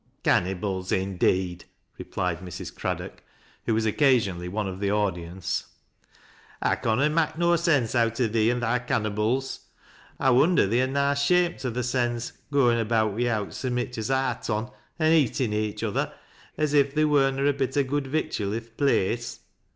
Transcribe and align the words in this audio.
"Cannybles, 0.25 0.91
indeed!" 0.91 1.65
replied 1.99 2.39
Mrs. 2.39 2.73
Craddcck, 2.73 3.19
whc 3.67 3.73
was 3.75 3.85
occasionally 3.85 4.47
one 4.49 4.67
of 4.67 4.79
the 4.79 4.89
audience." 4.91 5.65
I 6.63 6.75
conna 6.77 7.07
mak' 7.07 7.37
no 7.37 7.55
sense 7.55 7.93
out 7.93 8.19
o' 8.19 8.25
thee 8.25 8.49
an' 8.49 8.61
thy 8.61 8.79
cannybles. 8.79 9.59
I 10.19 10.31
wonder 10.31 10.65
they 10.65 10.81
are 10.81 10.87
na' 10.87 11.13
shamt 11.13 11.63
o' 11.65 11.69
theirsens, 11.69 12.31
goin' 12.51 12.79
about 12.79 13.13
wi'out 13.13 13.53
so 13.53 13.69
mich 13.69 13.95
as 13.99 14.09
a 14.09 14.17
hat 14.19 14.49
on, 14.49 14.71
an' 14.97 15.11
eatin' 15.13 15.53
each 15.53 15.83
other, 15.83 16.11
as 16.57 16.73
if 16.73 16.95
there 16.95 17.07
wur 17.07 17.29
na 17.29 17.43
a 17.43 17.53
bit 17.53 17.77
o' 17.77 17.83
good 17.83 18.07
victual 18.07 18.55
i' 18.55 18.59
th' 18.59 18.75
place. 18.77 19.41